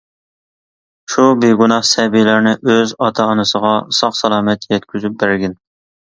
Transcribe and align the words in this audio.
شۇ 1.15 1.25
بىگۇناھ 1.41 1.83
سەبىيلەرنى 1.89 2.53
ئۆز 2.75 2.93
ئاتا-ئانىسىغا 3.07 3.73
ساق-سالامەت 3.99 4.65
يەتكۈزۈپ 4.73 5.19
بەرگىن! 5.25 5.55